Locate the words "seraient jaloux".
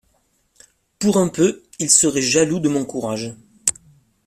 1.91-2.59